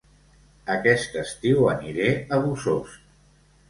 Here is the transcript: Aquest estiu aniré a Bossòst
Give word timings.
Aquest 0.75 1.19
estiu 1.25 1.71
aniré 1.77 2.11
a 2.39 2.45
Bossòst 2.49 3.09